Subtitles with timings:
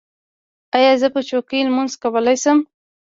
[0.77, 2.57] ایا زه په چوکۍ لمونځ کولی شم؟